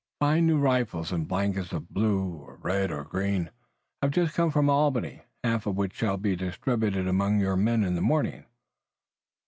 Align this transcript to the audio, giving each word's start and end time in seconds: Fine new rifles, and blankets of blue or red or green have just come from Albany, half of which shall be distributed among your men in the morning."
Fine 0.19 0.47
new 0.47 0.57
rifles, 0.57 1.11
and 1.11 1.27
blankets 1.27 1.71
of 1.71 1.89
blue 1.91 2.33
or 2.33 2.55
red 2.59 2.89
or 2.91 3.03
green 3.03 3.51
have 4.01 4.09
just 4.09 4.33
come 4.33 4.49
from 4.49 4.67
Albany, 4.67 5.21
half 5.43 5.67
of 5.67 5.75
which 5.77 5.93
shall 5.93 6.17
be 6.17 6.35
distributed 6.35 7.07
among 7.07 7.39
your 7.39 7.55
men 7.55 7.83
in 7.83 7.93
the 7.93 8.01
morning." 8.01 8.45